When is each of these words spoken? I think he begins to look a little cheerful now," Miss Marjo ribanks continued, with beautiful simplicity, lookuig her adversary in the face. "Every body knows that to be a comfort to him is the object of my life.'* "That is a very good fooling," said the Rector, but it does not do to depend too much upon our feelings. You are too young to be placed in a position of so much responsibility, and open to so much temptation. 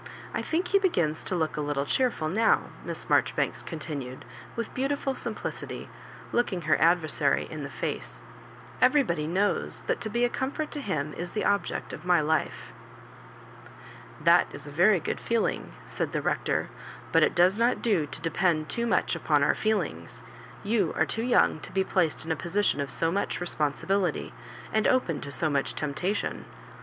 I 0.33 0.41
think 0.41 0.69
he 0.69 0.79
begins 0.79 1.23
to 1.25 1.35
look 1.35 1.57
a 1.57 1.61
little 1.61 1.85
cheerful 1.85 2.27
now," 2.27 2.71
Miss 2.83 3.05
Marjo 3.07 3.33
ribanks 3.35 3.63
continued, 3.63 4.25
with 4.55 4.73
beautiful 4.73 5.13
simplicity, 5.13 5.91
lookuig 6.33 6.63
her 6.63 6.75
adversary 6.81 7.47
in 7.51 7.61
the 7.61 7.69
face. 7.69 8.19
"Every 8.81 9.03
body 9.03 9.27
knows 9.27 9.81
that 9.81 10.01
to 10.01 10.09
be 10.09 10.25
a 10.25 10.27
comfort 10.29 10.71
to 10.71 10.81
him 10.81 11.13
is 11.13 11.33
the 11.33 11.45
object 11.45 11.93
of 11.93 12.03
my 12.03 12.19
life.'* 12.19 12.73
"That 14.19 14.47
is 14.51 14.65
a 14.65 14.71
very 14.71 14.99
good 14.99 15.19
fooling," 15.19 15.71
said 15.85 16.13
the 16.13 16.21
Rector, 16.23 16.69
but 17.11 17.21
it 17.21 17.35
does 17.35 17.59
not 17.59 17.83
do 17.83 18.07
to 18.07 18.21
depend 18.21 18.69
too 18.69 18.87
much 18.87 19.15
upon 19.15 19.43
our 19.43 19.53
feelings. 19.53 20.23
You 20.63 20.95
are 20.97 21.05
too 21.05 21.21
young 21.21 21.59
to 21.59 21.71
be 21.71 21.83
placed 21.83 22.25
in 22.25 22.31
a 22.31 22.35
position 22.35 22.81
of 22.81 22.89
so 22.89 23.11
much 23.11 23.39
responsibility, 23.39 24.33
and 24.73 24.87
open 24.87 25.21
to 25.21 25.31
so 25.31 25.47
much 25.47 25.75
temptation. 25.75 26.45